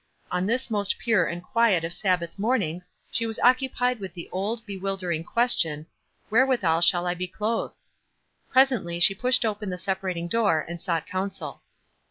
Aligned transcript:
On 0.31 0.47
this 0.47 0.71
most 0.71 0.97
pure 0.97 1.27
and 1.27 1.43
quiet 1.43 1.83
of 1.83 1.93
Sabbath 1.93 2.39
morn 2.39 2.63
ings 2.63 2.89
she 3.11 3.27
was 3.27 3.37
occupied 3.43 3.99
with 3.99 4.15
the 4.15 4.27
old, 4.31 4.65
be 4.65 4.75
wilderi 4.75 5.19
no 5.19 5.23
question, 5.23 5.85
"Wherewithal 6.31 6.81
shall 6.81 7.05
I 7.05 7.13
be 7.13 7.27
clothed?" 7.27 7.75
Presently 8.49 8.99
she 8.99 9.13
pushed 9.13 9.45
open 9.45 9.69
the 9.69 9.77
separating 9.77 10.27
door 10.27 10.65
and 10.67 10.81
sought 10.81 11.05
counsel. 11.05 11.61